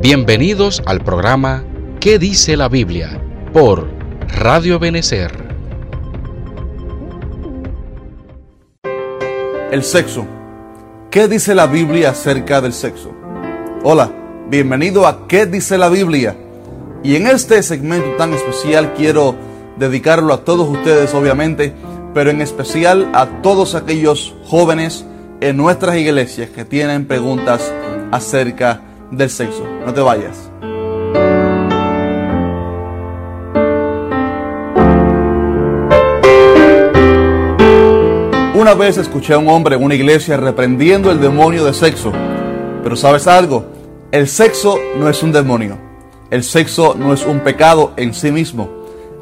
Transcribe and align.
Bienvenidos 0.00 0.82
al 0.86 1.00
programa 1.02 1.64
¿Qué 2.00 2.18
dice 2.18 2.56
la 2.56 2.68
Biblia? 2.68 3.20
por 3.52 3.88
Radio 4.28 4.78
Benecer. 4.78 5.32
El 9.70 9.82
sexo. 9.82 10.26
¿Qué 11.10 11.26
dice 11.28 11.54
la 11.54 11.66
Biblia 11.66 12.10
acerca 12.10 12.60
del 12.60 12.72
sexo? 12.72 13.12
Hola, 13.82 14.10
bienvenido 14.48 15.06
a 15.06 15.26
¿Qué 15.26 15.46
dice 15.46 15.78
la 15.78 15.88
Biblia? 15.88 16.36
Y 17.02 17.16
en 17.16 17.26
este 17.26 17.62
segmento 17.62 18.16
tan 18.16 18.34
especial 18.34 18.92
quiero 18.94 19.34
dedicarlo 19.78 20.34
a 20.34 20.44
todos 20.44 20.68
ustedes, 20.68 21.14
obviamente, 21.14 21.72
pero 22.12 22.30
en 22.30 22.42
especial 22.42 23.10
a 23.14 23.42
todos 23.42 23.74
aquellos 23.74 24.34
jóvenes 24.44 25.06
en 25.40 25.56
nuestras 25.56 25.96
iglesias 25.96 26.50
que 26.50 26.64
tienen 26.64 27.06
preguntas 27.06 27.72
acerca 28.12 28.82
del 29.10 29.30
sexo. 29.30 29.64
No 29.84 29.92
te 29.92 30.00
vayas. 30.00 30.50
Una 38.54 38.74
vez 38.74 38.96
escuché 38.96 39.34
a 39.34 39.38
un 39.38 39.48
hombre 39.48 39.76
en 39.76 39.84
una 39.84 39.94
iglesia 39.94 40.36
reprendiendo 40.36 41.10
el 41.10 41.20
demonio 41.20 41.64
de 41.64 41.74
sexo. 41.74 42.10
Pero 42.82 42.96
sabes 42.96 43.26
algo, 43.26 43.66
el 44.10 44.26
sexo 44.28 44.78
no 44.98 45.08
es 45.08 45.22
un 45.22 45.30
demonio. 45.30 45.78
El 46.30 46.42
sexo 46.42 46.94
no 46.98 47.12
es 47.12 47.24
un 47.26 47.40
pecado 47.40 47.92
en 47.96 48.14
sí 48.14 48.32
mismo. 48.32 48.68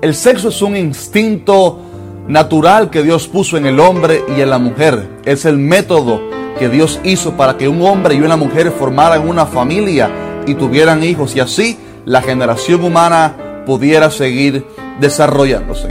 El 0.00 0.14
sexo 0.14 0.48
es 0.48 0.62
un 0.62 0.76
instinto 0.76 1.80
natural 2.28 2.90
que 2.90 3.02
Dios 3.02 3.26
puso 3.26 3.56
en 3.56 3.66
el 3.66 3.80
hombre 3.80 4.22
y 4.36 4.40
en 4.40 4.50
la 4.50 4.58
mujer. 4.58 5.08
Es 5.24 5.44
el 5.44 5.58
método 5.58 6.20
que 6.58 6.68
Dios 6.68 7.00
hizo 7.04 7.32
para 7.32 7.56
que 7.56 7.68
un 7.68 7.82
hombre 7.82 8.14
y 8.14 8.20
una 8.20 8.36
mujer 8.36 8.70
formaran 8.70 9.28
una 9.28 9.46
familia 9.46 10.10
y 10.46 10.54
tuvieran 10.54 11.02
hijos 11.02 11.34
y 11.36 11.40
así 11.40 11.78
la 12.04 12.22
generación 12.22 12.84
humana 12.84 13.62
pudiera 13.66 14.10
seguir 14.10 14.64
desarrollándose. 15.00 15.88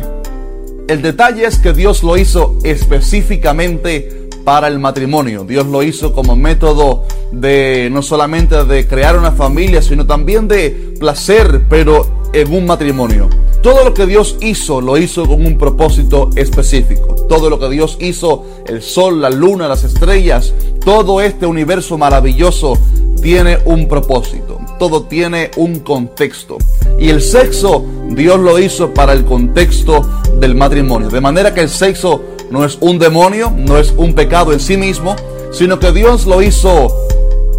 El 0.87 1.01
detalle 1.01 1.45
es 1.45 1.59
que 1.59 1.73
Dios 1.73 2.03
lo 2.03 2.17
hizo 2.17 2.57
específicamente 2.63 4.29
para 4.43 4.67
el 4.67 4.79
matrimonio. 4.79 5.45
Dios 5.45 5.65
lo 5.65 5.81
hizo 5.83 6.13
como 6.13 6.35
método 6.35 7.05
de 7.31 7.89
no 7.91 8.01
solamente 8.01 8.63
de 8.65 8.87
crear 8.87 9.17
una 9.17 9.31
familia, 9.31 9.81
sino 9.81 10.05
también 10.05 10.47
de 10.47 10.95
placer, 10.99 11.63
pero 11.69 12.22
en 12.33 12.53
un 12.53 12.65
matrimonio. 12.65 13.29
Todo 13.61 13.85
lo 13.85 13.93
que 13.93 14.05
Dios 14.05 14.37
hizo 14.41 14.81
lo 14.81 14.97
hizo 14.97 15.25
con 15.25 15.45
un 15.45 15.57
propósito 15.57 16.29
específico. 16.35 17.15
Todo 17.29 17.49
lo 17.49 17.59
que 17.59 17.69
Dios 17.69 17.97
hizo, 18.01 18.43
el 18.67 18.81
sol, 18.81 19.21
la 19.21 19.29
luna, 19.29 19.69
las 19.69 19.85
estrellas, 19.85 20.53
todo 20.83 21.21
este 21.21 21.45
universo 21.45 21.97
maravilloso 21.97 22.77
tiene 23.21 23.59
un 23.63 23.87
propósito. 23.87 24.59
Todo 24.77 25.03
tiene 25.03 25.51
un 25.55 25.79
contexto. 25.79 26.57
Y 26.99 27.09
el 27.09 27.21
sexo 27.21 27.85
Dios 28.09 28.39
lo 28.39 28.59
hizo 28.59 28.93
para 28.93 29.13
el 29.13 29.23
contexto 29.23 30.05
del 30.39 30.55
matrimonio. 30.55 31.09
De 31.09 31.21
manera 31.21 31.53
que 31.53 31.61
el 31.61 31.69
sexo 31.69 32.21
no 32.51 32.65
es 32.65 32.77
un 32.81 32.99
demonio, 32.99 33.51
no 33.55 33.77
es 33.77 33.93
un 33.95 34.13
pecado 34.13 34.51
en 34.51 34.59
sí 34.59 34.75
mismo, 34.75 35.15
sino 35.51 35.79
que 35.79 35.91
Dios 35.91 36.25
lo 36.25 36.41
hizo 36.41 36.93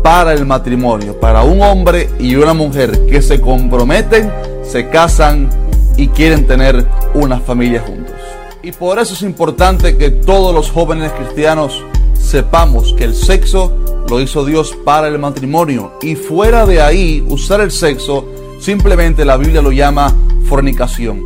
para 0.03 0.35
el 0.35 0.45
matrimonio, 0.45 1.19
para 1.19 1.43
un 1.45 1.63
hombre 1.63 2.11
y 2.19 2.37
una 2.37 2.53
mujer 2.53 3.07
que 3.07 3.23
se 3.23 3.41
comprometen, 3.41 4.31
se 4.67 4.89
casan 4.89 5.51
y 5.97 6.09
quieren 6.09 6.47
tener 6.47 6.87
una 7.15 7.39
familia 7.39 7.83
juntos. 7.87 8.15
Y 8.63 8.73
por 8.73 8.99
eso 8.99 9.15
es 9.15 9.23
importante 9.23 9.97
que 9.97 10.11
todos 10.11 10.55
los 10.55 10.71
jóvenes 10.71 11.13
cristianos 11.13 11.85
sepamos 12.15 12.95
que 12.97 13.05
el 13.05 13.15
sexo 13.15 13.77
lo 14.09 14.21
hizo 14.21 14.45
Dios 14.45 14.77
para 14.85 15.09
el 15.09 15.19
matrimonio 15.19 15.93
y 16.03 16.15
fuera 16.15 16.67
de 16.67 16.81
ahí 16.81 17.25
usar 17.29 17.61
el 17.61 17.71
sexo 17.71 18.27
simplemente 18.61 19.25
la 19.25 19.37
Biblia 19.37 19.61
lo 19.61 19.73
llama 19.73 20.13
fornicación. 20.49 21.23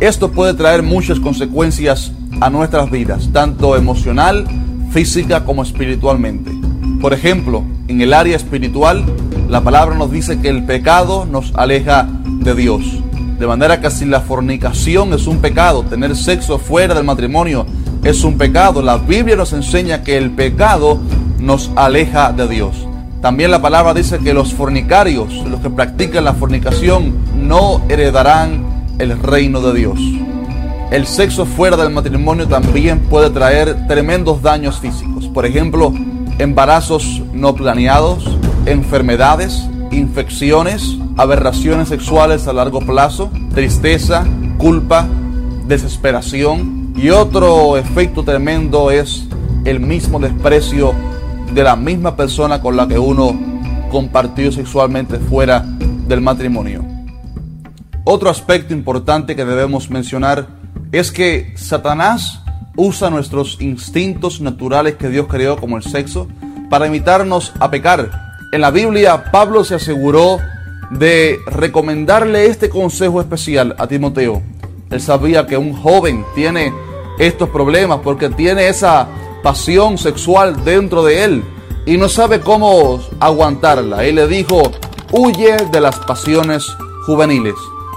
Esto 0.00 0.32
puede 0.32 0.54
traer 0.54 0.82
muchas 0.82 1.20
consecuencias 1.20 2.12
a 2.40 2.50
nuestras 2.50 2.90
vidas, 2.90 3.30
tanto 3.32 3.76
emocional, 3.76 4.44
física 4.90 5.44
como 5.44 5.62
espiritualmente. 5.62 6.50
Por 7.00 7.12
ejemplo, 7.12 7.62
en 7.88 8.00
el 8.00 8.12
área 8.12 8.36
espiritual, 8.36 9.04
la 9.52 9.60
palabra 9.60 9.94
nos 9.94 10.10
dice 10.10 10.40
que 10.40 10.48
el 10.48 10.64
pecado 10.64 11.26
nos 11.26 11.52
aleja 11.54 12.08
de 12.24 12.54
Dios. 12.54 12.84
De 13.38 13.46
manera 13.46 13.82
que 13.82 13.90
si 13.90 14.06
la 14.06 14.22
fornicación 14.22 15.12
es 15.12 15.26
un 15.26 15.42
pecado, 15.42 15.82
tener 15.82 16.16
sexo 16.16 16.56
fuera 16.56 16.94
del 16.94 17.04
matrimonio 17.04 17.66
es 18.02 18.24
un 18.24 18.38
pecado, 18.38 18.80
la 18.80 18.96
Biblia 18.96 19.36
nos 19.36 19.52
enseña 19.52 20.02
que 20.02 20.16
el 20.16 20.30
pecado 20.30 20.98
nos 21.38 21.70
aleja 21.76 22.32
de 22.32 22.48
Dios. 22.48 22.88
También 23.20 23.50
la 23.50 23.60
palabra 23.60 23.92
dice 23.92 24.20
que 24.20 24.32
los 24.32 24.54
fornicarios, 24.54 25.34
los 25.46 25.60
que 25.60 25.68
practican 25.68 26.24
la 26.24 26.32
fornicación, 26.32 27.12
no 27.36 27.82
heredarán 27.90 28.86
el 28.98 29.18
reino 29.18 29.60
de 29.60 29.78
Dios. 29.78 30.00
El 30.90 31.06
sexo 31.06 31.44
fuera 31.44 31.76
del 31.76 31.92
matrimonio 31.92 32.48
también 32.48 33.00
puede 33.00 33.28
traer 33.28 33.86
tremendos 33.86 34.40
daños 34.40 34.80
físicos. 34.80 35.26
Por 35.26 35.44
ejemplo, 35.44 35.92
embarazos 36.38 37.20
no 37.34 37.54
planeados, 37.54 38.24
enfermedades, 38.66 39.68
infecciones, 39.90 40.96
aberraciones 41.16 41.88
sexuales 41.88 42.46
a 42.46 42.52
largo 42.52 42.80
plazo, 42.80 43.30
tristeza, 43.54 44.24
culpa, 44.58 45.06
desesperación. 45.66 46.92
Y 46.96 47.10
otro 47.10 47.76
efecto 47.76 48.22
tremendo 48.22 48.90
es 48.90 49.26
el 49.64 49.80
mismo 49.80 50.18
desprecio 50.18 50.94
de 51.54 51.62
la 51.62 51.76
misma 51.76 52.16
persona 52.16 52.60
con 52.60 52.76
la 52.76 52.86
que 52.88 52.98
uno 52.98 53.38
compartió 53.90 54.50
sexualmente 54.50 55.18
fuera 55.18 55.60
del 55.60 56.20
matrimonio. 56.20 56.84
Otro 58.04 58.30
aspecto 58.30 58.74
importante 58.74 59.36
que 59.36 59.44
debemos 59.44 59.90
mencionar 59.90 60.48
es 60.90 61.12
que 61.12 61.52
Satanás 61.56 62.40
usa 62.76 63.10
nuestros 63.10 63.60
instintos 63.60 64.40
naturales 64.40 64.96
que 64.96 65.08
Dios 65.08 65.26
creó 65.28 65.56
como 65.56 65.76
el 65.76 65.82
sexo 65.82 66.26
para 66.70 66.86
invitarnos 66.86 67.52
a 67.60 67.70
pecar. 67.70 68.31
En 68.52 68.60
la 68.60 68.70
Biblia 68.70 69.30
Pablo 69.32 69.64
se 69.64 69.76
aseguró 69.76 70.38
de 70.90 71.40
recomendarle 71.46 72.48
este 72.48 72.68
consejo 72.68 73.18
especial 73.18 73.74
a 73.78 73.86
Timoteo. 73.86 74.42
Él 74.90 75.00
sabía 75.00 75.46
que 75.46 75.56
un 75.56 75.72
joven 75.72 76.22
tiene 76.34 76.70
estos 77.18 77.48
problemas 77.48 78.00
porque 78.04 78.28
tiene 78.28 78.68
esa 78.68 79.08
pasión 79.42 79.96
sexual 79.96 80.66
dentro 80.66 81.02
de 81.02 81.24
él 81.24 81.44
y 81.86 81.96
no 81.96 82.10
sabe 82.10 82.40
cómo 82.40 83.00
aguantarla. 83.20 84.04
Él 84.04 84.16
le 84.16 84.28
dijo, 84.28 84.70
huye 85.12 85.56
de 85.72 85.80
las 85.80 85.98
pasiones 86.00 86.76
juveniles. 87.06 87.54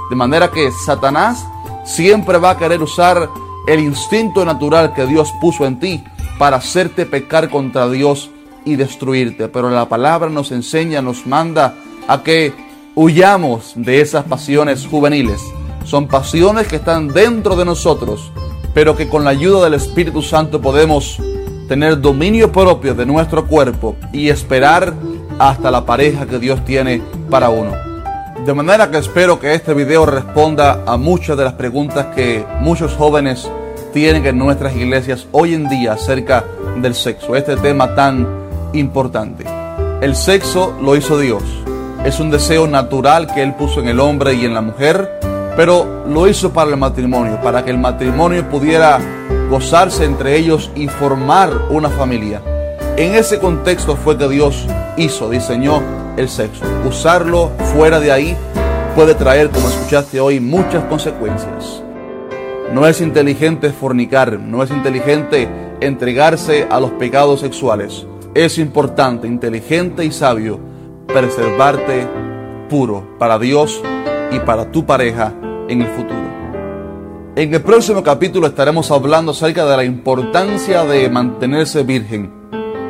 De 0.09 0.15
manera 0.15 0.51
que 0.51 0.71
Satanás 0.85 1.45
siempre 1.83 2.37
va 2.37 2.51
a 2.51 2.57
querer 2.57 2.81
usar 2.81 3.29
el 3.67 3.81
instinto 3.81 4.45
natural 4.45 4.93
que 4.93 5.05
Dios 5.05 5.33
puso 5.41 5.65
en 5.65 5.81
ti 5.81 6.01
para 6.39 6.55
hacerte 6.55 7.05
pecar 7.05 7.49
contra 7.49 7.89
Dios 7.89 8.31
y 8.65 8.75
destruirte. 8.75 9.47
Pero 9.47 9.69
la 9.69 9.87
palabra 9.87 10.29
nos 10.29 10.51
enseña, 10.51 11.01
nos 11.01 11.25
manda 11.25 11.75
a 12.07 12.23
que 12.23 12.53
huyamos 12.95 13.73
de 13.75 14.01
esas 14.01 14.25
pasiones 14.25 14.85
juveniles. 14.85 15.41
Son 15.85 16.07
pasiones 16.07 16.67
que 16.67 16.77
están 16.77 17.09
dentro 17.09 17.55
de 17.55 17.65
nosotros, 17.65 18.31
pero 18.73 18.95
que 18.95 19.07
con 19.07 19.23
la 19.23 19.29
ayuda 19.29 19.65
del 19.65 19.75
Espíritu 19.75 20.21
Santo 20.21 20.59
podemos 20.59 21.19
tener 21.67 21.99
dominio 21.99 22.51
propio 22.51 22.95
de 22.95 23.05
nuestro 23.05 23.45
cuerpo 23.45 23.95
y 24.11 24.29
esperar 24.29 24.93
hasta 25.39 25.71
la 25.71 25.85
pareja 25.85 26.25
que 26.25 26.39
Dios 26.39 26.63
tiene 26.65 27.01
para 27.29 27.49
uno. 27.49 27.71
De 28.45 28.53
manera 28.53 28.91
que 28.91 28.97
espero 28.97 29.39
que 29.39 29.53
este 29.53 29.73
video 29.73 30.05
responda 30.05 30.83
a 30.85 30.97
muchas 30.97 31.37
de 31.37 31.43
las 31.43 31.53
preguntas 31.53 32.07
que 32.15 32.45
muchos 32.61 32.93
jóvenes 32.93 33.49
tienen 33.93 34.25
en 34.25 34.37
nuestras 34.37 34.75
iglesias 34.75 35.27
hoy 35.31 35.53
en 35.53 35.67
día 35.67 35.93
acerca 35.93 36.43
del 36.77 36.93
sexo, 36.93 37.35
este 37.35 37.55
tema 37.57 37.95
tan 37.95 38.44
importante. 38.79 39.45
El 40.01 40.15
sexo 40.15 40.77
lo 40.81 40.95
hizo 40.95 41.17
Dios 41.17 41.43
es 42.05 42.19
un 42.19 42.29
deseo 42.29 42.67
natural 42.67 43.25
que 43.33 43.41
Él 43.41 43.55
puso 43.55 43.79
en 43.79 43.87
el 43.87 43.99
hombre 43.99 44.35
y 44.35 44.45
en 44.45 44.53
la 44.53 44.61
mujer, 44.61 45.19
pero 45.55 46.03
lo 46.07 46.27
hizo 46.27 46.53
para 46.53 46.69
el 46.69 46.77
matrimonio, 46.77 47.41
para 47.41 47.65
que 47.65 47.71
el 47.71 47.79
matrimonio 47.79 48.47
pudiera 48.47 48.99
gozarse 49.49 50.05
entre 50.05 50.37
ellos 50.37 50.69
y 50.75 50.87
formar 50.87 51.49
una 51.71 51.89
familia. 51.89 52.43
En 52.95 53.15
ese 53.15 53.39
contexto 53.39 53.95
fue 53.95 54.19
que 54.19 54.27
Dios 54.27 54.67
hizo, 54.97 55.31
diseñó 55.31 55.81
el 56.15 56.29
sexo. 56.29 56.63
Usarlo 56.87 57.49
fuera 57.73 57.99
de 57.99 58.11
ahí 58.11 58.37
puede 58.95 59.15
traer, 59.15 59.49
como 59.49 59.67
escuchaste 59.67 60.19
hoy, 60.19 60.39
muchas 60.39 60.83
consecuencias. 60.83 61.81
No 62.71 62.85
es 62.85 63.01
inteligente 63.01 63.71
fornicar, 63.71 64.39
no 64.39 64.61
es 64.61 64.69
inteligente 64.69 65.49
entregarse 65.81 66.67
a 66.69 66.79
los 66.79 66.91
pecados 66.91 67.39
sexuales. 67.39 68.05
Es 68.35 68.57
importante, 68.57 69.27
inteligente 69.27 70.03
y 70.03 70.11
sabio 70.11 70.59
preservarte 71.07 72.05
puro 72.69 73.15
para 73.17 73.39
Dios 73.39 73.81
y 74.29 74.39
para 74.39 74.69
tu 74.73 74.85
pareja 74.85 75.31
en 75.69 75.81
el 75.81 75.87
futuro. 75.87 76.19
En 77.37 77.53
el 77.53 77.61
próximo 77.61 78.03
capítulo 78.03 78.47
estaremos 78.47 78.91
hablando 78.91 79.31
acerca 79.31 79.65
de 79.65 79.77
la 79.77 79.85
importancia 79.85 80.83
de 80.83 81.09
mantenerse 81.09 81.83
virgen. 81.83 82.29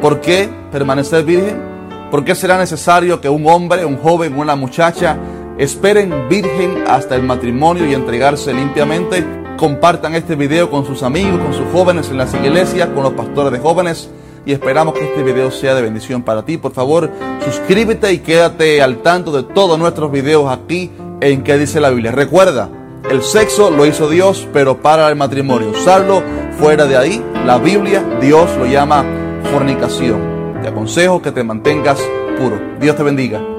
¿Por 0.01 0.19
qué 0.19 0.49
permanecer 0.71 1.23
virgen? 1.23 1.61
¿Por 2.09 2.25
qué 2.25 2.33
será 2.33 2.57
necesario 2.57 3.21
que 3.21 3.29
un 3.29 3.45
hombre, 3.45 3.85
un 3.85 3.97
joven, 3.97 4.39
una 4.39 4.55
muchacha 4.55 5.15
esperen 5.59 6.27
virgen 6.27 6.85
hasta 6.87 7.15
el 7.15 7.21
matrimonio 7.21 7.87
y 7.87 7.93
entregarse 7.93 8.51
limpiamente? 8.51 9.23
Compartan 9.57 10.15
este 10.15 10.33
video 10.33 10.71
con 10.71 10.87
sus 10.87 11.03
amigos, 11.03 11.39
con 11.39 11.53
sus 11.53 11.71
jóvenes 11.71 12.09
en 12.09 12.17
las 12.17 12.33
iglesias, 12.33 12.89
con 12.95 13.03
los 13.03 13.13
pastores 13.13 13.51
de 13.51 13.59
jóvenes 13.59 14.09
y 14.45 14.53
esperamos 14.53 14.93
que 14.93 15.05
este 15.05 15.23
video 15.23 15.51
sea 15.51 15.75
de 15.75 15.81
bendición 15.81 16.23
para 16.23 16.43
ti. 16.43 16.57
Por 16.57 16.71
favor, 16.71 17.09
suscríbete 17.43 18.11
y 18.13 18.19
quédate 18.19 18.81
al 18.81 18.97
tanto 19.01 19.31
de 19.31 19.43
todos 19.43 19.77
nuestros 19.79 20.11
videos 20.11 20.51
aquí 20.51 20.91
en 21.21 21.43
qué 21.43 21.57
dice 21.57 21.81
la 21.81 21.89
Biblia. 21.89 22.11
Recuerda, 22.11 22.69
el 23.09 23.23
sexo 23.23 23.71
lo 23.71 23.85
hizo 23.85 24.09
Dios, 24.09 24.47
pero 24.53 24.81
para 24.81 25.09
el 25.09 25.15
matrimonio. 25.15 25.71
Usarlo 25.71 26.23
fuera 26.59 26.85
de 26.85 26.97
ahí, 26.97 27.23
la 27.45 27.57
Biblia, 27.57 28.03
Dios 28.21 28.49
lo 28.57 28.65
llama 28.65 29.03
fornicación. 29.51 30.61
Te 30.61 30.69
aconsejo 30.69 31.21
que 31.21 31.31
te 31.31 31.43
mantengas 31.43 31.99
puro. 32.37 32.59
Dios 32.79 32.95
te 32.95 33.03
bendiga. 33.03 33.54